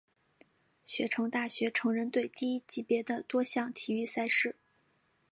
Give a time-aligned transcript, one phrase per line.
[0.83, 4.55] 雪城大学橙人队第一级别的多项体育赛事。